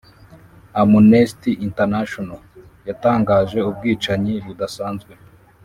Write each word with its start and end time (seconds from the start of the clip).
amnesty 0.81 1.51
international 1.67 2.41
yatangaje 2.87 3.59
ubwicanyi 3.69 4.33
budasanzwe, 4.45 5.13